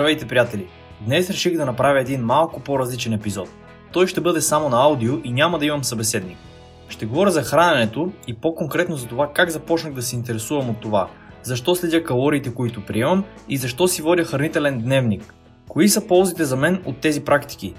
Здравейте, 0.00 0.26
приятели! 0.26 0.66
Днес 1.00 1.30
реших 1.30 1.56
да 1.56 1.66
направя 1.66 2.00
един 2.00 2.20
малко 2.20 2.60
по-различен 2.60 3.12
епизод. 3.12 3.48
Той 3.92 4.06
ще 4.06 4.20
бъде 4.20 4.40
само 4.40 4.68
на 4.68 4.82
аудио 4.82 5.12
и 5.24 5.32
няма 5.32 5.58
да 5.58 5.66
имам 5.66 5.84
събеседник. 5.84 6.38
Ще 6.88 7.06
говоря 7.06 7.30
за 7.30 7.42
храненето 7.42 8.12
и 8.26 8.34
по-конкретно 8.34 8.96
за 8.96 9.06
това 9.06 9.30
как 9.34 9.50
започнах 9.50 9.92
да 9.92 10.02
се 10.02 10.16
интересувам 10.16 10.70
от 10.70 10.80
това, 10.80 11.08
защо 11.42 11.74
следя 11.74 12.04
калориите, 12.04 12.54
които 12.54 12.84
приемам 12.86 13.24
и 13.48 13.56
защо 13.56 13.88
си 13.88 14.02
водя 14.02 14.24
хранителен 14.24 14.80
дневник. 14.80 15.34
Кои 15.68 15.88
са 15.88 16.06
ползите 16.06 16.44
за 16.44 16.56
мен 16.56 16.82
от 16.84 16.98
тези 17.00 17.24
практики? 17.24 17.74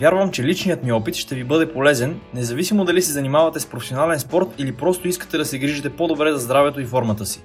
Вярвам, 0.00 0.30
че 0.30 0.44
личният 0.44 0.84
ми 0.84 0.92
опит 0.92 1.14
ще 1.14 1.34
ви 1.34 1.44
бъде 1.44 1.72
полезен, 1.72 2.20
независимо 2.34 2.84
дали 2.84 3.02
се 3.02 3.12
занимавате 3.12 3.60
с 3.60 3.66
професионален 3.66 4.18
спорт 4.18 4.48
или 4.58 4.76
просто 4.76 5.08
искате 5.08 5.38
да 5.38 5.44
се 5.44 5.58
грижите 5.58 5.90
по-добре 5.90 6.32
за 6.32 6.38
здравето 6.38 6.80
и 6.80 6.86
формата 6.86 7.26
си. 7.26 7.42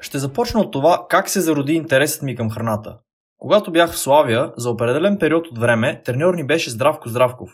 Ще 0.00 0.18
започна 0.18 0.60
от 0.60 0.72
това 0.72 1.06
как 1.08 1.28
се 1.28 1.40
зароди 1.40 1.72
интересът 1.72 2.22
ми 2.22 2.36
към 2.36 2.50
храната. 2.50 2.98
Когато 3.38 3.72
бях 3.72 3.92
в 3.92 3.98
Славия, 3.98 4.52
за 4.56 4.70
определен 4.70 5.18
период 5.18 5.46
от 5.46 5.58
време, 5.58 6.02
треньор 6.04 6.34
ни 6.34 6.46
беше 6.46 6.70
Здравко 6.70 7.08
Здравков. 7.08 7.50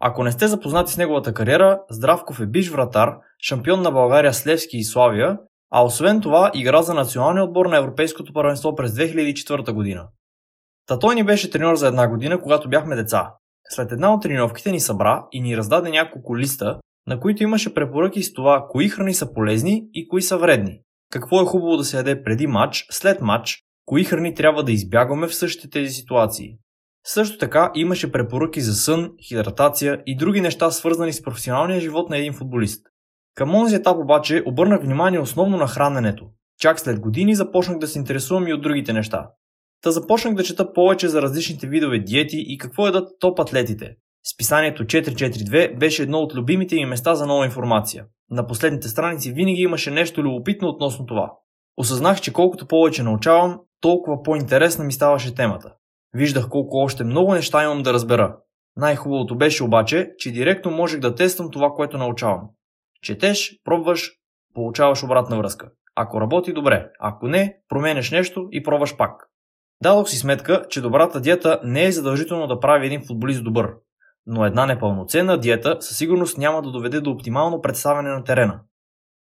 Ако 0.00 0.24
не 0.24 0.32
сте 0.32 0.48
запознати 0.48 0.92
с 0.92 0.96
неговата 0.96 1.34
кариера, 1.34 1.80
Здравков 1.90 2.40
е 2.40 2.46
биш 2.46 2.70
вратар, 2.70 3.16
шампион 3.42 3.82
на 3.82 3.90
България 3.90 4.34
с 4.34 4.46
Левски 4.46 4.76
и 4.76 4.84
Славия, 4.84 5.38
а 5.70 5.84
освен 5.84 6.20
това 6.20 6.50
игра 6.54 6.82
за 6.82 6.94
националния 6.94 7.44
отбор 7.44 7.66
на 7.66 7.76
Европейското 7.76 8.32
първенство 8.32 8.74
през 8.74 8.92
2004 8.92 9.72
година. 9.72 10.08
Та 10.86 10.98
той 10.98 11.14
ни 11.14 11.24
беше 11.24 11.50
треньор 11.50 11.76
за 11.76 11.88
една 11.88 12.08
година, 12.08 12.40
когато 12.40 12.68
бяхме 12.68 12.96
деца. 12.96 13.32
След 13.68 13.92
една 13.92 14.14
от 14.14 14.22
тренировките 14.22 14.72
ни 14.72 14.80
събра 14.80 15.24
и 15.32 15.40
ни 15.40 15.56
раздаде 15.56 15.90
няколко 15.90 16.38
листа, 16.38 16.78
на 17.06 17.20
които 17.20 17.42
имаше 17.42 17.74
препоръки 17.74 18.22
с 18.22 18.32
това 18.32 18.66
кои 18.68 18.88
храни 18.88 19.14
са 19.14 19.32
полезни 19.32 19.88
и 19.94 20.08
кои 20.08 20.22
са 20.22 20.38
вредни 20.38 20.83
какво 21.10 21.42
е 21.42 21.44
хубаво 21.44 21.76
да 21.76 21.84
се 21.84 21.96
яде 21.96 22.22
преди 22.22 22.46
матч, 22.46 22.86
след 22.90 23.20
матч, 23.20 23.64
кои 23.86 24.04
храни 24.04 24.34
трябва 24.34 24.64
да 24.64 24.72
избягваме 24.72 25.26
в 25.26 25.34
същите 25.34 25.70
тези 25.70 25.90
ситуации. 25.90 26.56
Също 27.06 27.38
така 27.38 27.70
имаше 27.74 28.12
препоръки 28.12 28.60
за 28.60 28.74
сън, 28.74 29.10
хидратация 29.28 30.02
и 30.06 30.16
други 30.16 30.40
неща 30.40 30.70
свързани 30.70 31.12
с 31.12 31.22
професионалния 31.22 31.80
живот 31.80 32.10
на 32.10 32.18
един 32.18 32.32
футболист. 32.32 32.86
Към 33.34 33.52
този 33.52 33.74
етап 33.74 33.96
обаче 33.98 34.42
обърнах 34.46 34.82
внимание 34.82 35.20
основно 35.20 35.56
на 35.56 35.66
храненето. 35.66 36.26
Чак 36.60 36.80
след 36.80 37.00
години 37.00 37.34
започнах 37.34 37.78
да 37.78 37.86
се 37.86 37.98
интересувам 37.98 38.48
и 38.48 38.52
от 38.52 38.62
другите 38.62 38.92
неща. 38.92 39.30
Та 39.82 39.90
започнах 39.90 40.34
да 40.34 40.44
чета 40.44 40.72
повече 40.72 41.08
за 41.08 41.22
различните 41.22 41.66
видове 41.66 41.98
диети 41.98 42.44
и 42.46 42.58
какво 42.58 42.86
едат 42.86 43.08
топ 43.20 43.40
атлетите. 43.40 43.96
Списанието 44.34 44.84
442 44.84 45.78
беше 45.78 46.02
едно 46.02 46.18
от 46.18 46.34
любимите 46.34 46.74
ми 46.74 46.86
места 46.86 47.14
за 47.14 47.26
нова 47.26 47.44
информация. 47.44 48.04
На 48.30 48.46
последните 48.46 48.88
страници 48.88 49.32
винаги 49.32 49.62
имаше 49.62 49.90
нещо 49.90 50.22
любопитно 50.22 50.68
относно 50.68 51.06
това. 51.06 51.32
Осъзнах, 51.76 52.20
че 52.20 52.32
колкото 52.32 52.66
повече 52.66 53.02
научавам, 53.02 53.60
толкова 53.80 54.22
по-интересна 54.22 54.84
ми 54.84 54.92
ставаше 54.92 55.34
темата. 55.34 55.74
Виждах 56.14 56.48
колко 56.48 56.76
още 56.76 57.04
много 57.04 57.34
неща 57.34 57.64
имам 57.64 57.82
да 57.82 57.92
разбера. 57.92 58.36
Най-хубавото 58.76 59.36
беше 59.36 59.64
обаче, 59.64 60.10
че 60.18 60.32
директно 60.32 60.70
можех 60.70 61.00
да 61.00 61.14
тествам 61.14 61.50
това, 61.50 61.70
което 61.70 61.98
научавам. 61.98 62.48
Четеш, 63.02 63.60
пробваш, 63.64 64.12
получаваш 64.54 65.04
обратна 65.04 65.38
връзка. 65.38 65.70
Ако 65.94 66.20
работи 66.20 66.52
добре, 66.52 66.90
ако 67.00 67.28
не, 67.28 67.56
променяш 67.68 68.10
нещо 68.10 68.48
и 68.50 68.62
пробваш 68.62 68.96
пак. 68.96 69.28
Дадох 69.82 70.08
си 70.08 70.16
сметка, 70.16 70.64
че 70.68 70.80
добрата 70.80 71.20
диета 71.20 71.60
не 71.64 71.84
е 71.84 71.92
задължително 71.92 72.46
да 72.46 72.60
прави 72.60 72.86
един 72.86 73.06
футболист 73.06 73.44
добър 73.44 73.74
но 74.26 74.44
една 74.44 74.66
непълноценна 74.66 75.38
диета 75.38 75.76
със 75.80 75.98
сигурност 75.98 76.38
няма 76.38 76.62
да 76.62 76.70
доведе 76.70 77.00
до 77.00 77.10
оптимално 77.10 77.62
представяне 77.62 78.10
на 78.10 78.24
терена. 78.24 78.60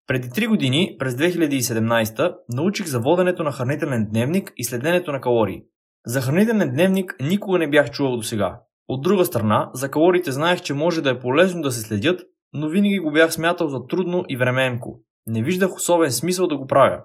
Преди 0.08 0.30
3 0.30 0.47
години, 0.47 0.95
през 1.00 1.16
2017, 1.16 2.36
научих 2.49 2.87
за 2.87 2.99
воденето 2.99 3.43
на 3.43 3.52
хранителен 3.52 4.08
дневник 4.11 4.54
и 4.58 4.64
следенето 4.64 5.11
на 5.11 5.21
калории. 5.21 5.64
За 6.05 6.21
хранителен 6.21 6.71
дневник 6.71 7.15
никога 7.21 7.59
не 7.59 7.70
бях 7.70 7.92
чувал 7.92 8.17
до 8.17 8.23
сега. 8.23 8.59
От 8.88 9.02
друга 9.02 9.26
страна, 9.26 9.70
за 9.73 9.92
калориите 9.92 10.32
знаех, 10.32 10.61
че 10.61 10.73
може 10.73 11.02
да 11.02 11.09
е 11.09 11.20
полезно 11.20 11.61
да 11.61 11.71
се 11.71 11.82
следят, 11.82 12.21
но 12.54 12.70
винаги 12.70 12.99
го 12.99 13.11
бях 13.11 13.33
смятал 13.33 13.67
за 13.67 13.88
трудно 13.88 14.23
и 14.30 14.38
времеемко. 14.38 14.99
Не 15.27 15.43
виждах 15.43 15.76
особен 15.76 16.11
смисъл 16.11 16.48
да 16.48 16.58
го 16.58 16.67
правя. 16.67 17.02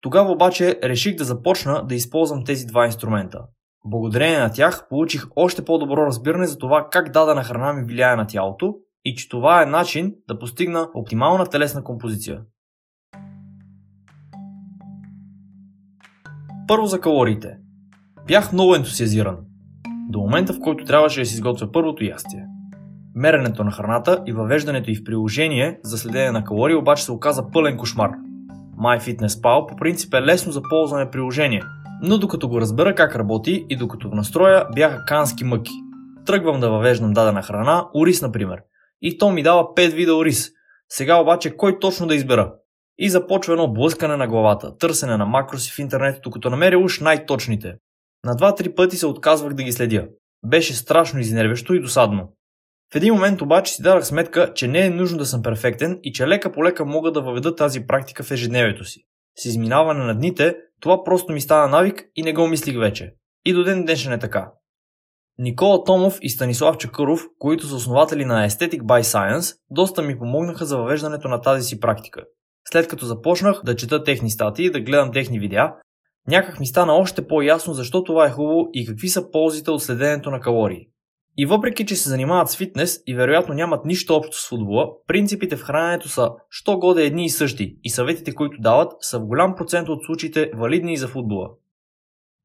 Тогава 0.00 0.32
обаче 0.32 0.78
реших 0.82 1.16
да 1.16 1.24
започна 1.24 1.86
да 1.86 1.94
използвам 1.94 2.44
тези 2.44 2.66
два 2.66 2.86
инструмента. 2.86 3.38
Благодарение 3.84 4.38
на 4.38 4.52
тях 4.52 4.88
получих 4.88 5.26
още 5.36 5.64
по-добро 5.64 6.06
разбиране 6.06 6.46
за 6.46 6.58
това 6.58 6.88
как 6.90 7.12
дадена 7.12 7.44
храна 7.44 7.72
ми 7.72 7.84
влияе 7.84 8.16
на 8.16 8.26
тялото 8.26 8.74
и 9.04 9.14
че 9.14 9.28
това 9.28 9.62
е 9.62 9.66
начин 9.66 10.14
да 10.28 10.38
постигна 10.38 10.88
оптимална 10.94 11.46
телесна 11.46 11.84
композиция. 11.84 12.40
Първо 16.68 16.86
за 16.86 17.00
калориите. 17.00 17.56
Бях 18.26 18.52
много 18.52 18.74
ентусиазиран. 18.74 19.36
До 20.08 20.18
момента, 20.18 20.52
в 20.52 20.60
който 20.60 20.84
трябваше 20.84 21.20
да 21.20 21.26
си 21.26 21.34
изготвя 21.34 21.72
първото 21.72 22.04
ястие. 22.04 22.46
Меренето 23.14 23.64
на 23.64 23.70
храната 23.70 24.22
и 24.26 24.32
въвеждането 24.32 24.90
й 24.90 24.94
в 24.94 25.04
приложение 25.04 25.80
за 25.84 25.98
следение 25.98 26.32
на 26.32 26.44
калории 26.44 26.76
обаче 26.76 27.04
се 27.04 27.12
оказа 27.12 27.50
пълен 27.50 27.76
кошмар. 27.76 28.10
MyFitnessPal 28.78 29.68
по 29.68 29.76
принцип 29.76 30.14
е 30.14 30.22
лесно 30.22 30.52
за 30.52 30.62
ползване 30.70 31.10
приложение– 31.10 31.62
но 32.02 32.18
докато 32.18 32.48
го 32.48 32.60
разбера 32.60 32.94
как 32.94 33.16
работи 33.16 33.66
и 33.68 33.76
докато 33.76 34.08
го 34.08 34.16
настроя, 34.16 34.66
бяха 34.74 35.04
кански 35.04 35.44
мъки. 35.44 35.72
Тръгвам 36.26 36.60
да 36.60 36.70
въвеждам 36.70 37.12
дадена 37.12 37.42
храна, 37.42 37.86
ориз 37.94 38.22
например. 38.22 38.62
И 39.02 39.18
то 39.18 39.30
ми 39.30 39.42
дава 39.42 39.62
5 39.62 39.94
вида 39.94 40.16
ориз. 40.16 40.50
Сега 40.88 41.16
обаче 41.16 41.56
кой 41.56 41.78
точно 41.78 42.06
да 42.06 42.14
избера? 42.14 42.54
И 42.98 43.10
започва 43.10 43.52
едно 43.52 43.72
блъскане 43.72 44.16
на 44.16 44.28
главата, 44.28 44.76
търсене 44.76 45.16
на 45.16 45.26
макроси 45.26 45.72
в 45.72 45.78
интернет, 45.78 46.20
докато 46.22 46.50
намеря 46.50 46.78
уж 46.78 47.00
най-точните. 47.00 47.74
На 48.24 48.34
2-3 48.34 48.74
пъти 48.74 48.96
се 48.96 49.06
отказвах 49.06 49.54
да 49.54 49.62
ги 49.62 49.72
следя. 49.72 50.08
Беше 50.46 50.74
страшно 50.74 51.20
изнервящо 51.20 51.74
и 51.74 51.80
досадно. 51.80 52.32
В 52.92 52.96
един 52.96 53.14
момент 53.14 53.42
обаче 53.42 53.72
си 53.72 53.82
дадах 53.82 54.06
сметка, 54.06 54.52
че 54.54 54.68
не 54.68 54.86
е 54.86 54.90
нужно 54.90 55.18
да 55.18 55.26
съм 55.26 55.42
перфектен 55.42 55.98
и 56.02 56.12
че 56.12 56.28
лека 56.28 56.52
по 56.52 56.64
лека 56.64 56.84
мога 56.84 57.12
да 57.12 57.20
въведа 57.20 57.56
тази 57.56 57.86
практика 57.86 58.22
в 58.22 58.30
ежедневието 58.30 58.84
си. 58.84 59.04
С 59.38 59.44
изминаване 59.44 60.04
на 60.04 60.14
дните 60.14 60.56
това 60.80 61.04
просто 61.04 61.32
ми 61.32 61.40
стана 61.40 61.68
навик 61.68 62.04
и 62.16 62.22
не 62.22 62.32
го 62.32 62.46
мислих 62.46 62.78
вече. 62.78 63.14
И 63.44 63.52
до 63.52 63.64
ден 63.64 63.84
днешен 63.84 64.12
е 64.12 64.18
така. 64.18 64.52
Никола 65.38 65.84
Томов 65.84 66.18
и 66.22 66.30
Станислав 66.30 66.76
Чакъров, 66.76 67.26
които 67.38 67.66
са 67.66 67.74
основатели 67.74 68.24
на 68.24 68.48
Aesthetic 68.48 68.80
by 68.80 69.02
Science, 69.02 69.56
доста 69.70 70.02
ми 70.02 70.18
помогнаха 70.18 70.66
за 70.66 70.76
въвеждането 70.78 71.28
на 71.28 71.40
тази 71.40 71.62
си 71.62 71.80
практика. 71.80 72.24
След 72.70 72.88
като 72.88 73.06
започнах 73.06 73.60
да 73.64 73.76
чета 73.76 74.04
техни 74.04 74.30
статии 74.30 74.66
и 74.66 74.70
да 74.70 74.80
гледам 74.80 75.12
техни 75.12 75.38
видеа, 75.38 75.74
някак 76.28 76.60
ми 76.60 76.66
стана 76.66 76.92
още 76.92 77.26
по-ясно 77.26 77.74
защо 77.74 78.04
това 78.04 78.26
е 78.26 78.30
хубаво 78.30 78.68
и 78.72 78.86
какви 78.86 79.08
са 79.08 79.30
ползите 79.30 79.70
от 79.70 79.82
следенето 79.82 80.30
на 80.30 80.40
калории. 80.40 80.87
И 81.40 81.46
въпреки, 81.46 81.86
че 81.86 81.96
се 81.96 82.08
занимават 82.08 82.50
с 82.50 82.56
фитнес 82.56 83.02
и 83.06 83.14
вероятно 83.14 83.54
нямат 83.54 83.84
нищо 83.84 84.14
общо 84.14 84.40
с 84.40 84.48
футбола, 84.48 84.86
принципите 85.06 85.56
в 85.56 85.62
храненето 85.62 86.08
са 86.08 86.30
що 86.50 86.78
годе 86.78 87.04
едни 87.04 87.24
и 87.24 87.30
същи 87.30 87.76
и 87.84 87.90
съветите, 87.90 88.34
които 88.34 88.60
дават, 88.60 88.92
са 89.00 89.18
в 89.18 89.26
голям 89.26 89.54
процент 89.54 89.88
от 89.88 90.04
случаите 90.06 90.50
валидни 90.54 90.92
и 90.92 90.96
за 90.96 91.08
футбола. 91.08 91.50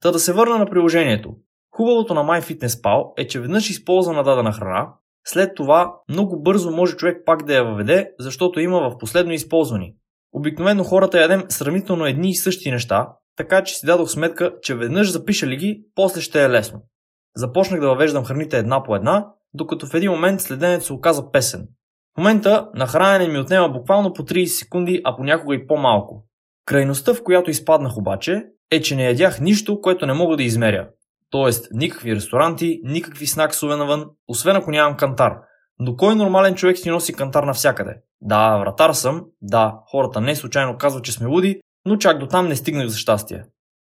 Та 0.02 0.12
да 0.12 0.20
се 0.20 0.34
върна 0.34 0.58
на 0.58 0.70
приложението. 0.70 1.36
Хубавото 1.76 2.14
на 2.14 2.24
MyFitnessPal 2.24 3.12
е, 3.18 3.28
че 3.28 3.40
веднъж 3.40 3.70
използвана 3.70 4.24
дадена 4.24 4.52
храна, 4.52 4.94
след 5.26 5.56
това 5.56 5.96
много 6.10 6.42
бързо 6.42 6.72
може 6.72 6.96
човек 6.96 7.22
пак 7.26 7.46
да 7.46 7.56
я 7.56 7.64
въведе, 7.64 8.12
защото 8.20 8.60
има 8.60 8.90
в 8.90 8.98
последно 8.98 9.34
използвани. 9.34 9.96
Обикновено 10.34 10.84
хората 10.84 11.22
ядем 11.22 11.44
сравнително 11.50 12.06
едни 12.06 12.30
и 12.30 12.36
същи 12.36 12.72
неща, 12.72 13.10
така 13.36 13.64
че 13.64 13.76
си 13.76 13.86
дадох 13.86 14.10
сметка, 14.10 14.54
че 14.62 14.76
веднъж 14.76 15.12
запишали 15.12 15.56
ги, 15.56 15.84
после 15.96 16.22
ще 16.22 16.44
е 16.44 16.50
лесно. 16.50 16.82
Започнах 17.36 17.80
да 17.80 17.88
въвеждам 17.88 18.26
храните 18.26 18.58
една 18.58 18.84
по 18.84 18.96
една, 18.96 19.28
докато 19.54 19.88
в 19.88 19.94
един 19.94 20.12
момент 20.12 20.42
следенето 20.42 20.86
се 20.86 20.94
оказа 20.94 21.32
песен. 21.32 21.68
В 22.16 22.18
момента 22.18 22.70
на 22.76 22.88
хранене 22.88 23.34
ми 23.34 23.40
отнема 23.40 23.70
буквално 23.70 24.14
по 24.14 24.24
30 24.24 24.46
секунди, 24.46 25.02
а 25.04 25.16
понякога 25.16 25.56
и 25.56 25.68
по-малко. 25.68 26.26
Крайността, 26.66 27.14
в 27.14 27.24
която 27.24 27.50
изпаднах 27.50 27.98
обаче, 27.98 28.44
е, 28.72 28.82
че 28.82 28.96
не 28.96 29.04
ядях 29.04 29.42
нищо, 29.42 29.82
което 29.82 30.06
не 30.06 30.14
мога 30.14 30.38
да 30.38 30.44
измеря. 30.44 30.90
Тоест, 31.30 31.68
никакви 31.72 32.16
ресторанти, 32.16 32.82
никакви 32.84 33.28
снаксове 33.28 33.76
навън, 33.76 34.06
освен 34.28 34.56
ако 34.56 34.72
нямам 34.72 34.98
кантар. 34.98 35.34
Но 35.80 35.96
кой 35.96 36.16
нормален 36.16 36.56
човек 36.56 36.78
си 36.78 36.90
носи 36.90 37.14
кантар 37.14 37.44
навсякъде? 37.44 37.96
Да, 38.22 38.58
вратар 38.58 38.94
съм, 38.94 39.26
да, 39.42 39.80
хората 39.92 40.22
не 40.22 40.36
случайно 40.36 40.78
казват, 40.78 41.04
че 41.04 41.12
сме 41.12 41.28
луди, 41.28 41.62
но 41.86 41.98
чак 41.98 42.20
до 42.20 42.28
там 42.28 42.48
не 42.48 42.56
стигнах 42.56 42.88
за 42.88 42.98
щастие. 42.98 43.44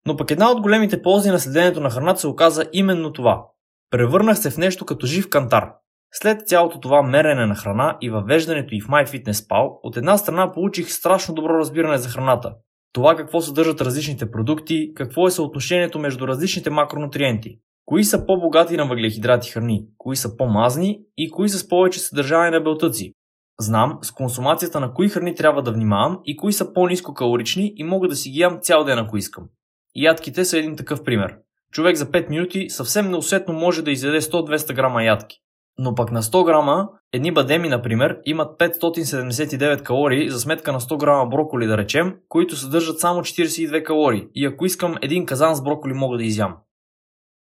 Но 0.07 0.17
пък 0.17 0.31
една 0.31 0.51
от 0.51 0.61
големите 0.61 1.03
ползи 1.03 1.31
на 1.31 1.39
следенето 1.39 1.81
на 1.81 1.91
храната 1.91 2.21
се 2.21 2.27
оказа 2.27 2.65
именно 2.73 3.13
това. 3.13 3.47
Превърнах 3.91 4.39
се 4.39 4.51
в 4.51 4.59
нещо 4.59 4.87
като 4.87 5.07
жив 5.07 5.31
кантар. 5.31 5.73
След 6.13 6.49
цялото 6.49 6.81
това 6.81 7.03
мерене 7.03 7.47
на 7.47 7.55
храна 7.55 7.99
и 8.01 8.11
въвеждането 8.11 8.75
и 8.75 8.81
в 8.81 8.89
MyFitnessPal, 8.89 9.79
от 9.83 9.97
една 9.97 10.19
страна 10.19 10.53
получих 10.53 10.91
страшно 10.91 11.35
добро 11.35 11.59
разбиране 11.59 11.99
за 11.99 12.09
храната. 12.09 12.55
Това 12.93 13.17
какво 13.17 13.41
съдържат 13.41 13.81
различните 13.81 14.31
продукти, 14.31 14.93
какво 14.95 15.27
е 15.27 15.31
съотношението 15.31 15.99
между 15.99 16.29
различните 16.29 16.71
макронутриенти, 16.71 17.59
кои 17.85 18.05
са 18.05 18.27
по-богати 18.27 18.77
на 18.77 18.87
въглехидрати 18.87 19.51
храни, 19.51 19.87
кои 19.99 20.17
са 20.17 20.37
по-мазни 20.37 21.01
и 21.17 21.31
кои 21.31 21.49
са 21.49 21.59
с 21.59 21.69
повече 21.69 22.01
съдържание 22.01 22.51
на 22.51 22.61
белтъци. 22.61 23.13
Знам 23.61 23.99
с 24.03 24.13
консумацията 24.13 24.81
на 24.81 24.95
кои 24.95 25.09
храни 25.09 25.35
трябва 25.35 25.63
да 25.63 25.73
внимавам 25.73 26.21
и 26.25 26.37
кои 26.37 26.53
са 26.53 26.73
по-низко 26.73 27.15
калорични 27.15 27.73
и 27.77 27.85
мога 27.85 28.09
да 28.09 28.17
си 28.17 28.31
ги 28.31 28.39
ям 28.39 28.59
цял 28.63 28.85
ден 28.85 28.99
ако 28.99 29.17
искам. 29.17 29.45
Ядките 29.97 30.45
са 30.45 30.59
един 30.59 30.77
такъв 30.77 31.05
пример. 31.05 31.37
Човек 31.73 31.97
за 31.97 32.07
5 32.07 32.31
минути 32.31 32.71
съвсем 32.71 33.11
неусетно 33.11 33.55
може 33.55 33.83
да 33.83 33.91
изяде 33.91 34.21
100-200 34.21 34.75
грама 34.75 35.05
ядки. 35.05 35.37
Но 35.79 35.95
пък 35.95 36.13
на 36.13 36.23
100 36.23 36.45
грама, 36.45 36.89
едни 37.13 37.33
бадеми, 37.33 37.69
например, 37.69 38.19
имат 38.25 38.59
579 38.61 39.83
калории 39.83 40.31
за 40.31 40.41
сметка 40.41 40.73
на 40.73 40.81
100 40.81 40.99
грама 40.99 41.27
броколи, 41.27 41.67
да 41.67 41.79
речем, 41.79 42.15
които 42.29 42.57
съдържат 42.57 43.01
само 43.01 43.21
42 43.21 43.83
калории. 43.83 44.27
И 44.35 44.47
ако 44.47 44.67
искам 44.67 44.95
един 45.03 45.27
казан 45.27 45.55
с 45.55 45.63
броколи 45.63 45.93
мога 45.93 46.17
да 46.17 46.25
изям. 46.25 46.57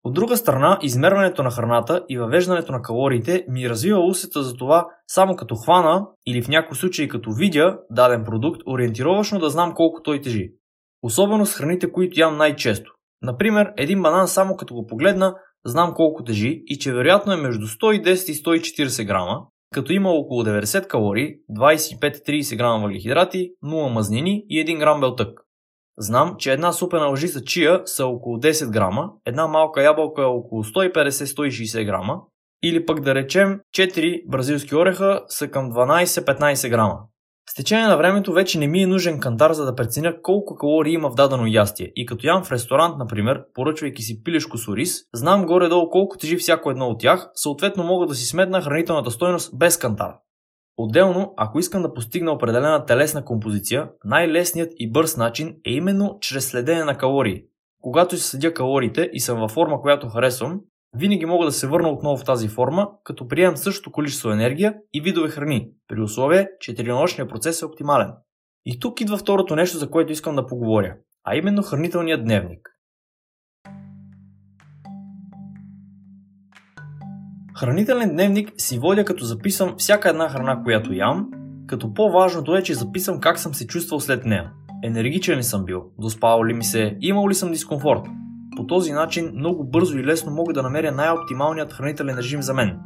От 0.04 0.14
друга 0.14 0.36
страна, 0.36 0.78
измерването 0.82 1.42
на 1.42 1.50
храната 1.50 2.04
и 2.08 2.18
въвеждането 2.18 2.72
на 2.72 2.82
калориите 2.82 3.44
ми 3.48 3.70
развива 3.70 4.00
усета 4.00 4.42
за 4.42 4.54
това 4.54 4.86
само 5.06 5.36
като 5.36 5.54
хвана 5.54 6.06
или 6.26 6.42
в 6.42 6.48
някои 6.48 6.76
случаи 6.76 7.08
като 7.08 7.32
видя 7.32 7.78
даден 7.90 8.24
продукт, 8.24 8.62
ориентировачно 8.66 9.38
да 9.38 9.50
знам 9.50 9.74
колко 9.74 10.02
той 10.02 10.20
тежи. 10.20 10.52
Особено 11.02 11.46
с 11.46 11.54
храните, 11.54 11.92
които 11.92 12.20
ям 12.20 12.36
най-често. 12.36 12.92
Например, 13.22 13.72
един 13.76 14.02
банан 14.02 14.28
само 14.28 14.56
като 14.56 14.74
го 14.74 14.86
погледна, 14.86 15.34
знам 15.66 15.94
колко 15.94 16.24
тежи 16.24 16.62
и 16.66 16.78
че 16.78 16.92
вероятно 16.92 17.32
е 17.32 17.36
между 17.36 17.66
110 17.66 18.30
и 18.30 18.34
140 18.34 19.06
грама, 19.06 19.46
като 19.74 19.92
има 19.92 20.10
около 20.10 20.44
90 20.44 20.86
калории, 20.86 21.36
25-30 21.50 22.56
грама 22.56 22.82
въглехидрати, 22.82 23.50
0 23.64 23.92
мазнини 23.92 24.44
и 24.48 24.66
1 24.66 24.78
грам 24.78 25.00
белтък. 25.00 25.40
Знам, 25.98 26.34
че 26.38 26.52
една 26.52 26.72
супена 26.72 27.06
лъжица 27.06 27.44
чия 27.44 27.82
са 27.84 28.06
около 28.06 28.36
10 28.38 28.70
грама, 28.70 29.10
една 29.26 29.46
малка 29.46 29.82
ябълка 29.82 30.22
е 30.22 30.24
около 30.24 30.64
150-160 30.64 31.84
грама, 31.84 32.20
или 32.62 32.86
пък 32.86 33.00
да 33.00 33.14
речем 33.14 33.60
4 33.76 34.22
бразилски 34.28 34.74
ореха 34.74 35.24
са 35.28 35.48
към 35.48 35.72
12-15 35.72 36.70
грама. 36.70 36.98
С 37.50 37.54
течение 37.54 37.86
на 37.86 37.96
времето 37.96 38.32
вече 38.32 38.58
не 38.58 38.66
ми 38.66 38.82
е 38.82 38.86
нужен 38.86 39.20
кантар, 39.20 39.52
за 39.52 39.64
да 39.64 39.74
преценя 39.74 40.22
колко 40.22 40.54
калории 40.54 40.92
има 40.92 41.10
в 41.10 41.14
дадено 41.14 41.46
ястие. 41.46 41.92
И 41.96 42.06
като 42.06 42.26
ям 42.26 42.44
в 42.44 42.52
ресторант, 42.52 42.98
например, 42.98 43.44
поръчвайки 43.54 44.02
си 44.02 44.22
пилешко 44.22 44.58
с 44.58 44.68
ориз, 44.68 44.96
знам 45.14 45.46
горе-долу 45.46 45.90
колко 45.90 46.18
тежи 46.18 46.36
всяко 46.36 46.70
едно 46.70 46.86
от 46.86 47.00
тях, 47.00 47.30
съответно 47.34 47.84
мога 47.84 48.06
да 48.06 48.14
си 48.14 48.26
сметна 48.26 48.62
хранителната 48.62 49.10
стойност 49.10 49.58
без 49.58 49.76
кантар. 49.76 50.14
Отделно, 50.76 51.34
ако 51.36 51.58
искам 51.58 51.82
да 51.82 51.94
постигна 51.94 52.32
определена 52.32 52.84
телесна 52.84 53.24
композиция, 53.24 53.88
най-лесният 54.04 54.72
и 54.76 54.92
бърз 54.92 55.16
начин 55.16 55.56
е 55.66 55.72
именно 55.72 56.18
чрез 56.20 56.50
следене 56.50 56.84
на 56.84 56.96
калории. 56.96 57.42
Когато 57.82 58.16
си 58.16 58.22
следя 58.22 58.54
калориите 58.54 59.10
и 59.12 59.20
съм 59.20 59.40
във 59.40 59.50
форма, 59.50 59.80
която 59.80 60.08
харесвам, 60.08 60.60
винаги 60.96 61.26
мога 61.26 61.46
да 61.46 61.52
се 61.52 61.66
върна 61.66 61.88
отново 61.88 62.16
в 62.16 62.24
тази 62.24 62.48
форма, 62.48 62.88
като 63.04 63.28
приемам 63.28 63.56
същото 63.56 63.92
количество 63.92 64.30
енергия 64.30 64.74
и 64.94 65.00
видове 65.00 65.28
храни, 65.28 65.70
при 65.88 66.00
условие, 66.00 66.48
че 66.60 66.74
тренировъчният 66.74 67.30
процес 67.30 67.62
е 67.62 67.66
оптимален. 67.66 68.12
И 68.66 68.80
тук 68.80 69.00
идва 69.00 69.16
второто 69.16 69.56
нещо, 69.56 69.78
за 69.78 69.90
което 69.90 70.12
искам 70.12 70.36
да 70.36 70.46
поговоря, 70.46 70.96
а 71.24 71.36
именно 71.36 71.62
хранителният 71.62 72.24
дневник. 72.24 72.68
Хранителен 77.56 78.10
дневник 78.10 78.52
си 78.56 78.78
водя 78.78 79.04
като 79.04 79.24
записвам 79.24 79.74
всяка 79.78 80.08
една 80.08 80.28
храна, 80.28 80.62
която 80.62 80.92
ям, 80.92 81.30
като 81.66 81.94
по-важното 81.94 82.56
е, 82.56 82.62
че 82.62 82.74
записвам 82.74 83.20
как 83.20 83.38
съм 83.38 83.54
се 83.54 83.66
чувствал 83.66 84.00
след 84.00 84.24
нея. 84.24 84.52
Енергичен 84.84 85.38
ли 85.38 85.42
съм 85.42 85.64
бил, 85.64 85.82
доспал 85.98 86.44
ли 86.44 86.54
ми 86.54 86.64
се, 86.64 86.96
имал 87.00 87.28
ли 87.28 87.34
съм 87.34 87.50
дискомфорт. 87.50 88.06
По 88.60 88.66
този 88.66 88.92
начин 88.92 89.32
много 89.34 89.64
бързо 89.64 89.98
и 89.98 90.04
лесно 90.04 90.32
мога 90.32 90.52
да 90.52 90.62
намеря 90.62 90.92
най-оптималният 90.92 91.72
хранителен 91.72 92.18
режим 92.18 92.42
за 92.42 92.54
мен. 92.54 92.78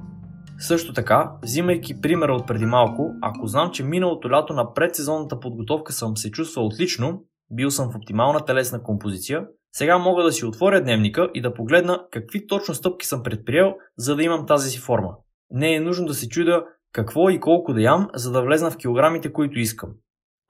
Също 0.58 0.92
така, 0.92 1.32
взимайки 1.42 2.00
примера 2.00 2.34
от 2.34 2.46
преди 2.46 2.66
малко, 2.66 3.10
ако 3.22 3.46
знам, 3.46 3.70
че 3.70 3.84
миналото 3.84 4.30
лято 4.30 4.52
на 4.52 4.74
предсезонната 4.74 5.40
подготовка 5.40 5.92
съм 5.92 6.16
се 6.16 6.30
чувствал 6.30 6.66
отлично, 6.66 7.22
бил 7.50 7.70
съм 7.70 7.92
в 7.92 7.96
оптимална 7.96 8.44
телесна 8.44 8.82
композиция, 8.82 9.46
сега 9.72 9.98
мога 9.98 10.22
да 10.22 10.32
си 10.32 10.46
отворя 10.46 10.82
дневника 10.82 11.30
и 11.34 11.40
да 11.40 11.54
погледна 11.54 12.04
какви 12.10 12.46
точно 12.46 12.74
стъпки 12.74 13.06
съм 13.06 13.22
предприел, 13.22 13.74
за 13.98 14.16
да 14.16 14.22
имам 14.22 14.46
тази 14.46 14.70
си 14.70 14.78
форма. 14.78 15.10
Не 15.50 15.74
е 15.74 15.80
нужно 15.80 16.06
да 16.06 16.14
се 16.14 16.28
чуда 16.28 16.64
какво 16.92 17.30
и 17.30 17.40
колко 17.40 17.72
да 17.72 17.82
ям, 17.82 18.08
за 18.14 18.32
да 18.32 18.42
влезна 18.42 18.70
в 18.70 18.76
килограмите, 18.76 19.32
които 19.32 19.58
искам. 19.58 19.90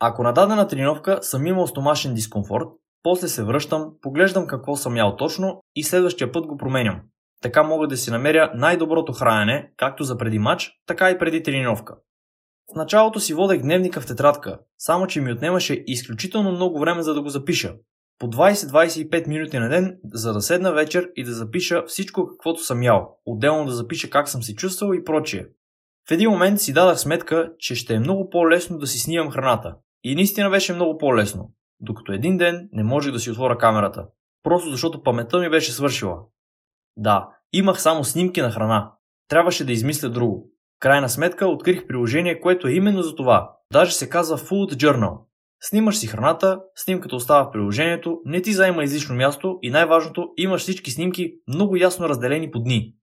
Ако 0.00 0.22
на 0.22 0.32
дадена 0.32 0.66
тренировка 0.66 1.18
съм 1.22 1.46
имал 1.46 1.66
стомашен 1.66 2.14
дискомфорт, 2.14 2.68
после 3.04 3.28
се 3.28 3.44
връщам, 3.44 3.92
поглеждам 4.00 4.46
какво 4.46 4.76
съм 4.76 4.96
ял 4.96 5.16
точно 5.16 5.60
и 5.76 5.84
следващия 5.84 6.32
път 6.32 6.46
го 6.46 6.56
променям. 6.56 7.00
Така 7.42 7.62
мога 7.62 7.86
да 7.86 7.96
си 7.96 8.10
намеря 8.10 8.52
най-доброто 8.54 9.12
хранене, 9.12 9.72
както 9.76 10.04
за 10.04 10.18
преди 10.18 10.38
матч, 10.38 10.72
така 10.86 11.10
и 11.10 11.18
преди 11.18 11.42
тренировка. 11.42 11.96
В 12.72 12.76
началото 12.76 13.20
си 13.20 13.34
водех 13.34 13.62
дневника 13.62 14.00
в 14.00 14.06
тетрадка, 14.06 14.58
само 14.78 15.06
че 15.06 15.20
ми 15.20 15.32
отнемаше 15.32 15.84
изключително 15.86 16.52
много 16.52 16.80
време 16.80 17.02
за 17.02 17.14
да 17.14 17.22
го 17.22 17.28
запиша. 17.28 17.74
По 18.18 18.26
20-25 18.26 19.28
минути 19.28 19.58
на 19.58 19.68
ден, 19.68 19.98
за 20.12 20.32
да 20.32 20.40
седна 20.40 20.72
вечер 20.72 21.10
и 21.16 21.24
да 21.24 21.32
запиша 21.32 21.82
всичко 21.86 22.26
каквото 22.26 22.62
съм 22.62 22.82
ял, 22.82 23.18
отделно 23.26 23.64
да 23.64 23.72
запиша 23.72 24.10
как 24.10 24.28
съм 24.28 24.42
се 24.42 24.54
чувствал 24.54 24.94
и 24.94 25.04
прочие. 25.04 25.46
В 26.08 26.10
един 26.10 26.30
момент 26.30 26.60
си 26.60 26.72
дадах 26.72 26.98
сметка, 26.98 27.52
че 27.58 27.74
ще 27.74 27.94
е 27.94 28.00
много 28.00 28.30
по-лесно 28.30 28.78
да 28.78 28.86
си 28.86 28.98
снимам 28.98 29.30
храната. 29.30 29.76
И 30.04 30.14
наистина 30.14 30.50
беше 30.50 30.74
много 30.74 30.98
по-лесно. 30.98 31.52
Докато 31.84 32.12
един 32.12 32.36
ден 32.36 32.68
не 32.72 32.82
можех 32.82 33.12
да 33.12 33.18
си 33.18 33.30
отворя 33.30 33.58
камерата. 33.58 34.06
Просто 34.42 34.70
защото 34.70 35.02
паметта 35.02 35.38
ми 35.38 35.50
беше 35.50 35.72
свършила. 35.72 36.18
Да, 36.96 37.28
имах 37.52 37.82
само 37.82 38.04
снимки 38.04 38.40
на 38.40 38.50
храна. 38.50 38.92
Трябваше 39.28 39.64
да 39.64 39.72
измисля 39.72 40.08
друго. 40.08 40.50
Крайна 40.80 41.08
сметка 41.08 41.46
открих 41.46 41.86
приложение, 41.86 42.40
което 42.40 42.68
е 42.68 42.72
именно 42.72 43.02
за 43.02 43.14
това. 43.14 43.56
Даже 43.72 43.92
се 43.92 44.08
казва 44.08 44.38
Food 44.38 44.72
Journal. 44.72 45.18
Снимаш 45.60 45.96
си 45.96 46.06
храната, 46.06 46.60
снимката 46.74 47.16
остава 47.16 47.44
в 47.44 47.50
приложението, 47.50 48.20
не 48.24 48.42
ти 48.42 48.52
заема 48.52 48.84
излишно 48.84 49.14
място 49.14 49.58
и 49.62 49.70
най-важното, 49.70 50.28
имаш 50.36 50.62
всички 50.62 50.90
снимки 50.90 51.34
много 51.48 51.76
ясно 51.76 52.08
разделени 52.08 52.50
по 52.50 52.58
дни. 52.58 52.94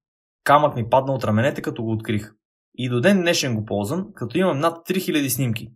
Камък 0.44 0.76
ми 0.76 0.90
падна 0.90 1.14
от 1.14 1.24
раменете, 1.24 1.62
като 1.62 1.84
го 1.84 1.92
открих. 1.92 2.34
И 2.76 2.90
до 2.90 3.02
ден 3.02 3.22
днешен 3.22 3.56
го 3.56 3.66
ползвам, 3.66 4.08
като 4.16 4.38
имам 4.38 4.60
над 4.60 4.88
3000 4.88 5.28
снимки. 5.28 5.72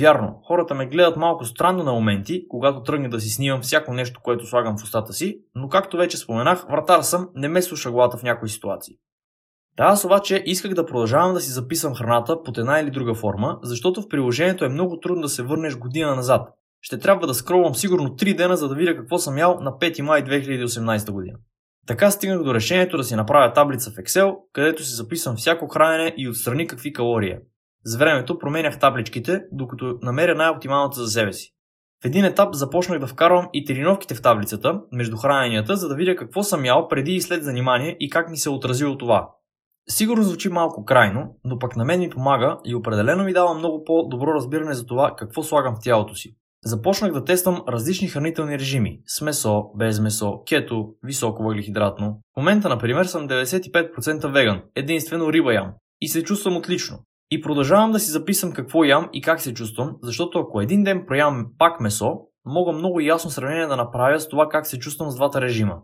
Вярно, 0.00 0.40
хората 0.44 0.74
ме 0.74 0.86
гледат 0.86 1.16
малко 1.16 1.44
странно 1.44 1.82
на 1.82 1.92
моменти, 1.92 2.46
когато 2.48 2.82
тръгна 2.82 3.10
да 3.10 3.20
си 3.20 3.28
снимам 3.28 3.60
всяко 3.60 3.92
нещо, 3.92 4.20
което 4.22 4.46
слагам 4.46 4.78
в 4.78 4.82
устата 4.82 5.12
си, 5.12 5.40
но 5.54 5.68
както 5.68 5.96
вече 5.96 6.16
споменах, 6.16 6.66
вратар 6.70 7.02
съм, 7.02 7.28
не 7.34 7.48
ме 7.48 7.62
слуша 7.62 7.90
главата 7.90 8.16
в 8.16 8.22
някои 8.22 8.48
ситуации. 8.48 8.94
Да, 9.76 9.84
аз 9.84 10.04
обаче 10.04 10.42
исках 10.46 10.74
да 10.74 10.86
продължавам 10.86 11.34
да 11.34 11.40
си 11.40 11.50
записвам 11.50 11.94
храната 11.94 12.42
под 12.42 12.58
една 12.58 12.80
или 12.80 12.90
друга 12.90 13.14
форма, 13.14 13.58
защото 13.62 14.02
в 14.02 14.08
приложението 14.08 14.64
е 14.64 14.68
много 14.68 15.00
трудно 15.00 15.22
да 15.22 15.28
се 15.28 15.42
върнеш 15.42 15.76
година 15.76 16.16
назад. 16.16 16.48
Ще 16.80 16.98
трябва 16.98 17.26
да 17.26 17.34
скролвам 17.34 17.74
сигурно 17.74 18.08
3 18.08 18.36
дена, 18.36 18.56
за 18.56 18.68
да 18.68 18.74
видя 18.74 18.96
какво 18.96 19.18
съм 19.18 19.38
ял 19.38 19.60
на 19.60 19.70
5 19.70 20.02
май 20.02 20.24
2018 20.24 21.10
година. 21.10 21.38
Така 21.86 22.10
стигнах 22.10 22.42
до 22.42 22.54
решението 22.54 22.96
да 22.96 23.04
си 23.04 23.16
направя 23.16 23.52
таблица 23.52 23.90
в 23.90 23.94
Excel, 23.94 24.36
където 24.52 24.84
си 24.84 24.94
записвам 24.94 25.36
всяко 25.36 25.68
хранене 25.68 26.14
и 26.16 26.28
отстрани 26.28 26.66
какви 26.66 26.92
калории. 26.92 27.36
С 27.84 27.96
времето 27.96 28.38
променях 28.38 28.78
табличките, 28.78 29.42
докато 29.52 29.98
намеря 30.02 30.34
най-оптималната 30.34 31.00
за 31.00 31.06
себе 31.10 31.32
си. 31.32 31.50
В 32.02 32.06
един 32.06 32.24
етап 32.24 32.54
започнах 32.54 32.98
да 32.98 33.06
вкарвам 33.06 33.48
и 33.52 33.64
тренировките 33.64 34.14
в 34.14 34.22
таблицата, 34.22 34.80
между 34.92 35.16
храненията, 35.16 35.76
за 35.76 35.88
да 35.88 35.94
видя 35.94 36.16
какво 36.16 36.42
съм 36.42 36.64
ял 36.64 36.88
преди 36.88 37.12
и 37.12 37.20
след 37.20 37.44
занимание 37.44 37.96
и 38.00 38.10
как 38.10 38.30
ми 38.30 38.36
се 38.36 38.48
е 38.48 38.52
отразило 38.52 38.98
това. 38.98 39.30
Сигурно 39.88 40.22
звучи 40.22 40.48
малко 40.48 40.84
крайно, 40.84 41.36
но 41.44 41.58
пък 41.58 41.76
на 41.76 41.84
мен 41.84 42.00
ми 42.00 42.10
помага 42.10 42.58
и 42.64 42.74
определено 42.74 43.24
ми 43.24 43.32
дава 43.32 43.54
много 43.54 43.84
по-добро 43.84 44.34
разбиране 44.34 44.74
за 44.74 44.86
това 44.86 45.14
какво 45.16 45.42
слагам 45.42 45.74
в 45.74 45.82
тялото 45.82 46.14
си. 46.14 46.36
Започнах 46.64 47.12
да 47.12 47.24
тествам 47.24 47.62
различни 47.68 48.08
хранителни 48.08 48.58
режими 48.58 49.00
с 49.06 49.20
месо, 49.20 49.64
без 49.76 50.00
месо, 50.00 50.42
кето, 50.48 50.94
високо 51.02 51.42
въглехидратно. 51.42 52.20
В 52.34 52.36
момента, 52.36 52.68
например, 52.68 53.04
съм 53.04 53.28
95% 53.28 54.32
веган, 54.32 54.62
единствено 54.74 55.32
риба 55.32 55.54
ям 55.54 55.72
и 56.00 56.08
се 56.08 56.22
чувствам 56.24 56.56
отлично. 56.56 56.98
И 57.34 57.40
продължавам 57.40 57.92
да 57.92 57.98
си 57.98 58.10
записвам 58.10 58.52
какво 58.52 58.84
ям 58.84 59.08
и 59.12 59.22
как 59.22 59.40
се 59.40 59.54
чувствам, 59.54 59.96
защото 60.02 60.38
ако 60.38 60.60
един 60.60 60.84
ден 60.84 61.04
проявам 61.06 61.46
пак 61.58 61.80
месо, 61.80 62.20
мога 62.44 62.72
много 62.72 63.00
ясно 63.00 63.30
сравнение 63.30 63.66
да 63.66 63.76
направя 63.76 64.20
с 64.20 64.28
това 64.28 64.48
как 64.48 64.66
се 64.66 64.78
чувствам 64.78 65.10
с 65.10 65.16
двата 65.16 65.40
режима. 65.40 65.78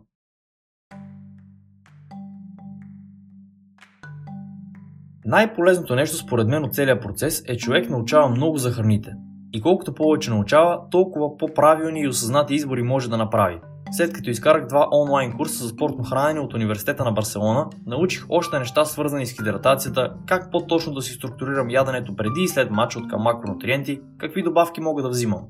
Най-полезното 5.25 5.95
нещо 5.95 6.17
според 6.17 6.47
мен 6.47 6.63
от 6.63 6.73
целият 6.73 7.01
процес 7.01 7.43
е 7.47 7.57
човек 7.57 7.89
научава 7.89 8.29
много 8.29 8.57
за 8.57 8.71
храните. 8.71 9.13
И 9.53 9.61
колкото 9.61 9.93
повече 9.93 10.29
научава, 10.29 10.89
толкова 10.91 11.37
по-правилни 11.37 12.01
и 12.01 12.07
осъзнати 12.07 12.53
избори 12.53 12.83
може 12.83 13.09
да 13.09 13.17
направи. 13.17 13.59
След 13.93 14.13
като 14.13 14.29
изкарах 14.29 14.67
два 14.67 14.87
онлайн 14.91 15.33
курса 15.37 15.63
за 15.63 15.69
спортно 15.69 16.03
хранене 16.03 16.39
от 16.39 16.53
Университета 16.53 17.03
на 17.03 17.11
Барселона, 17.11 17.67
научих 17.85 18.25
още 18.29 18.59
неща 18.59 18.85
свързани 18.85 19.25
с 19.25 19.31
хидратацията, 19.31 20.13
как 20.27 20.51
по-точно 20.51 20.93
да 20.93 21.01
си 21.01 21.13
структурирам 21.13 21.69
яденето 21.69 22.15
преди 22.15 22.41
и 22.41 22.47
след 22.47 22.71
матча 22.71 22.99
от 22.99 23.07
към 23.07 23.21
макронутриенти, 23.21 24.01
какви 24.17 24.43
добавки 24.43 24.81
мога 24.81 25.03
да 25.03 25.09
взимам. 25.09 25.41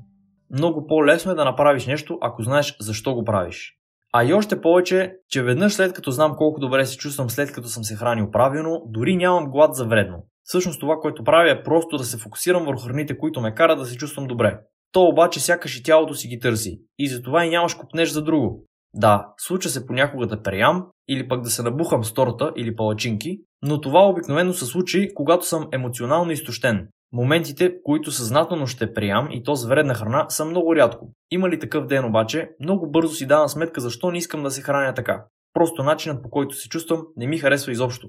Много 0.50 0.86
по-лесно 0.86 1.32
е 1.32 1.34
да 1.34 1.44
направиш 1.44 1.86
нещо, 1.86 2.18
ако 2.20 2.42
знаеш 2.42 2.76
защо 2.80 3.14
го 3.14 3.24
правиш. 3.24 3.74
А 4.12 4.24
и 4.24 4.34
още 4.34 4.60
повече, 4.60 5.14
че 5.28 5.42
веднъж 5.42 5.72
след 5.72 5.92
като 5.92 6.10
знам 6.10 6.34
колко 6.36 6.60
добре 6.60 6.86
се 6.86 6.96
чувствам 6.96 7.30
след 7.30 7.52
като 7.52 7.68
съм 7.68 7.84
се 7.84 7.96
хранил 7.96 8.30
правилно, 8.30 8.82
дори 8.86 9.16
нямам 9.16 9.50
глад 9.50 9.74
за 9.74 9.84
вредно. 9.84 10.26
Всъщност 10.44 10.80
това, 10.80 10.96
което 10.96 11.24
правя 11.24 11.50
е 11.50 11.62
просто 11.62 11.96
да 11.96 12.04
се 12.04 12.18
фокусирам 12.18 12.64
върху 12.64 12.82
храните, 12.82 13.18
които 13.18 13.40
ме 13.40 13.54
карат 13.54 13.78
да 13.78 13.86
се 13.86 13.96
чувствам 13.96 14.26
добре. 14.26 14.58
То 14.92 15.02
обаче 15.02 15.40
сякаш 15.40 15.76
и 15.76 15.82
тялото 15.82 16.14
си 16.14 16.28
ги 16.28 16.40
търси 16.40 16.80
и 16.98 17.08
затова 17.08 17.44
и 17.44 17.50
нямаш 17.50 17.74
купнеш 17.74 18.10
за 18.10 18.22
друго. 18.22 18.64
Да, 18.94 19.32
случва 19.38 19.70
се 19.70 19.86
понякога 19.86 20.26
да 20.26 20.42
преям 20.42 20.86
или 21.08 21.28
пък 21.28 21.40
да 21.40 21.50
се 21.50 21.62
набухам 21.62 22.04
с 22.04 22.14
торта 22.14 22.52
или 22.56 22.76
палачинки, 22.76 23.40
но 23.62 23.80
това 23.80 24.08
обикновено 24.08 24.52
се 24.52 24.64
случи, 24.64 25.10
когато 25.14 25.46
съм 25.46 25.68
емоционално 25.72 26.30
изтощен. 26.30 26.88
Моментите, 27.12 27.74
които 27.82 28.10
съзнателно 28.10 28.66
ще 28.66 28.94
приям 28.94 29.28
и 29.30 29.42
то 29.42 29.54
с 29.54 29.66
вредна 29.66 29.94
храна, 29.94 30.26
са 30.28 30.44
много 30.44 30.76
рядко. 30.76 31.12
Има 31.30 31.48
ли 31.48 31.58
такъв 31.58 31.86
ден 31.86 32.04
обаче, 32.04 32.50
много 32.60 32.90
бързо 32.90 33.14
си 33.14 33.26
давам 33.26 33.48
сметка 33.48 33.80
защо 33.80 34.10
не 34.10 34.18
искам 34.18 34.42
да 34.42 34.50
се 34.50 34.62
храня 34.62 34.94
така. 34.94 35.24
Просто 35.54 35.82
начинът 35.82 36.22
по 36.22 36.30
който 36.30 36.54
се 36.54 36.68
чувствам 36.68 37.02
не 37.16 37.26
ми 37.26 37.38
харесва 37.38 37.72
изобщо. 37.72 38.08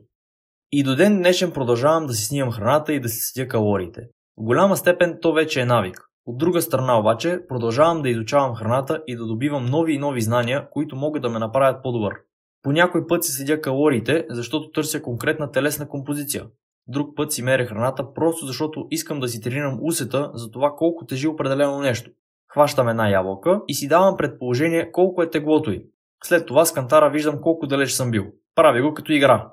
И 0.72 0.84
до 0.84 0.96
ден 0.96 1.18
днешен 1.18 1.52
продължавам 1.52 2.06
да 2.06 2.14
си 2.14 2.26
снимам 2.26 2.52
храната 2.52 2.94
и 2.94 3.00
да 3.00 3.10
си 3.10 3.20
следя 3.22 3.48
калориите. 3.48 4.02
В 4.38 4.44
голяма 4.44 4.78
степен 4.78 5.18
то 5.22 5.34
вече 5.34 5.62
е 5.62 5.66
навик. 5.66 6.02
От 6.26 6.38
друга 6.38 6.62
страна 6.62 7.00
обаче, 7.00 7.40
продължавам 7.48 8.02
да 8.02 8.10
изучавам 8.10 8.56
храната 8.56 9.04
и 9.08 9.16
да 9.16 9.26
добивам 9.26 9.66
нови 9.66 9.94
и 9.94 10.00
нови 10.00 10.22
знания, 10.22 10.70
които 10.70 10.96
могат 10.96 11.22
да 11.22 11.30
ме 11.30 11.40
направят 11.40 11.84
по-добър. 11.84 12.16
По 12.62 12.72
някой 12.72 13.08
път 13.08 13.24
си 13.24 13.32
следя 13.32 13.62
калориите, 13.62 14.26
защото 14.30 14.72
търся 14.72 15.02
конкретна 15.02 15.52
телесна 15.52 15.90
композиция. 15.90 16.46
Друг 16.88 17.16
път 17.16 17.32
си 17.32 17.42
меря 17.42 17.66
храната, 17.66 18.14
просто 18.14 18.46
защото 18.46 18.88
искам 18.92 19.20
да 19.20 19.28
си 19.28 19.42
тренирам 19.42 19.80
усета 19.82 20.32
за 20.34 20.52
това 20.52 20.76
колко 20.78 21.06
тежи 21.06 21.28
определено 21.28 21.82
нещо. 21.82 22.12
Хващам 22.52 22.90
една 22.90 23.10
ябълка 23.10 23.62
и 23.68 23.74
си 23.74 23.88
давам 23.88 24.18
предположение 24.18 24.92
колко 24.92 25.22
е 25.22 25.30
теглото 25.30 25.72
й. 25.72 25.86
След 26.24 26.46
това 26.46 26.66
с 26.66 26.74
кантара 26.74 27.10
виждам 27.10 27.42
колко 27.42 27.68
далеч 27.68 27.92
съм 27.92 28.12
бил. 28.12 28.26
Прави 28.56 28.82
го 28.82 28.94
като 28.94 29.12
игра. 29.12 29.52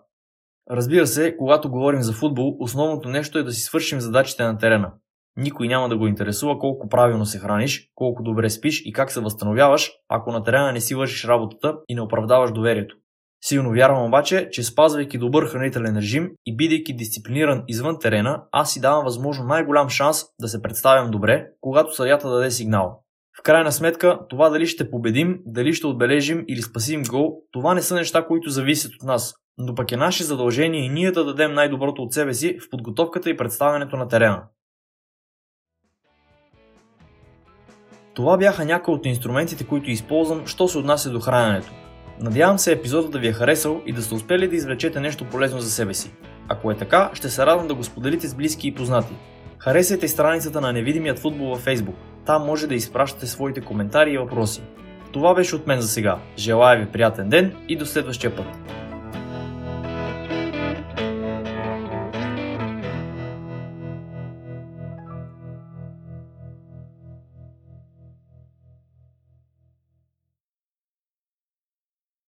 Разбира 0.70 1.06
се, 1.06 1.36
когато 1.36 1.70
говорим 1.70 2.02
за 2.02 2.12
футбол, 2.12 2.56
основното 2.60 3.08
нещо 3.08 3.38
е 3.38 3.42
да 3.42 3.52
си 3.52 3.60
свършим 3.60 4.00
задачите 4.00 4.42
на 4.44 4.58
терена. 4.58 4.92
Никой 5.40 5.68
няма 5.68 5.88
да 5.88 5.96
го 5.96 6.06
интересува 6.06 6.58
колко 6.58 6.88
правилно 6.88 7.26
се 7.26 7.38
храниш, 7.38 7.90
колко 7.94 8.22
добре 8.22 8.50
спиш 8.50 8.82
и 8.84 8.92
как 8.92 9.12
се 9.12 9.20
възстановяваш, 9.20 9.90
ако 10.08 10.32
на 10.32 10.42
терена 10.42 10.72
не 10.72 10.80
си 10.80 10.94
вършиш 10.94 11.24
работата 11.24 11.76
и 11.88 11.94
не 11.94 12.00
оправдаваш 12.00 12.52
доверието. 12.52 12.96
Силно 13.44 13.70
вярвам 13.70 14.06
обаче, 14.06 14.48
че 14.50 14.62
спазвайки 14.62 15.18
добър 15.18 15.46
хранителен 15.46 15.96
режим 15.96 16.30
и 16.46 16.56
бидейки 16.56 16.96
дисциплиниран 16.96 17.64
извън 17.68 17.98
терена, 17.98 18.42
аз 18.52 18.72
си 18.72 18.80
давам 18.80 19.04
възможно 19.04 19.44
най-голям 19.44 19.88
шанс 19.88 20.22
да 20.40 20.48
се 20.48 20.62
представям 20.62 21.10
добре, 21.10 21.46
когато 21.60 21.94
съдята 21.94 22.30
даде 22.30 22.50
сигнал. 22.50 23.02
В 23.38 23.42
крайна 23.42 23.72
сметка, 23.72 24.18
това 24.28 24.48
дали 24.48 24.66
ще 24.66 24.90
победим, 24.90 25.38
дали 25.46 25.74
ще 25.74 25.86
отбележим 25.86 26.44
или 26.48 26.62
спасим 26.62 27.02
гол, 27.02 27.32
това 27.52 27.74
не 27.74 27.82
са 27.82 27.94
неща, 27.94 28.26
които 28.26 28.50
зависят 28.50 28.92
от 28.94 29.02
нас, 29.02 29.34
но 29.58 29.74
пък 29.74 29.92
е 29.92 29.96
наше 29.96 30.24
задължение 30.24 30.84
и 30.84 30.88
ние 30.88 31.10
да 31.10 31.24
дадем 31.24 31.52
най-доброто 31.52 32.02
от 32.02 32.12
себе 32.12 32.34
си 32.34 32.58
в 32.58 32.70
подготовката 32.70 33.30
и 33.30 33.36
представянето 33.36 33.96
на 33.96 34.08
терена. 34.08 34.42
Това 38.20 38.36
бяха 38.36 38.64
някои 38.64 38.94
от 38.94 39.06
инструментите, 39.06 39.64
които 39.64 39.90
използвам, 39.90 40.46
що 40.46 40.68
се 40.68 40.78
отнася 40.78 41.10
до 41.10 41.20
храненето. 41.20 41.72
Надявам 42.20 42.58
се 42.58 42.72
епизодът 42.72 43.10
да 43.10 43.18
ви 43.18 43.28
е 43.28 43.32
харесал 43.32 43.80
и 43.86 43.92
да 43.92 44.02
сте 44.02 44.14
успели 44.14 44.48
да 44.48 44.56
извлечете 44.56 45.00
нещо 45.00 45.24
полезно 45.24 45.60
за 45.60 45.70
себе 45.70 45.94
си. 45.94 46.12
Ако 46.48 46.70
е 46.70 46.76
така, 46.76 47.10
ще 47.14 47.28
се 47.28 47.46
радвам 47.46 47.68
да 47.68 47.74
го 47.74 47.84
споделите 47.84 48.28
с 48.28 48.34
близки 48.34 48.68
и 48.68 48.74
познати. 48.74 49.14
Харесайте 49.58 50.08
страницата 50.08 50.60
на 50.60 50.72
Невидимият 50.72 51.18
футбол 51.18 51.46
във 51.46 51.64
Facebook. 51.64 51.94
Там 52.26 52.46
може 52.46 52.66
да 52.66 52.74
изпращате 52.74 53.26
своите 53.26 53.60
коментари 53.60 54.12
и 54.12 54.18
въпроси. 54.18 54.62
Това 55.12 55.34
беше 55.34 55.56
от 55.56 55.66
мен 55.66 55.80
за 55.80 55.88
сега. 55.88 56.18
Желая 56.38 56.80
ви 56.80 56.86
приятен 56.86 57.28
ден 57.28 57.56
и 57.68 57.76
до 57.76 57.86
следващия 57.86 58.36
път. 58.36 58.46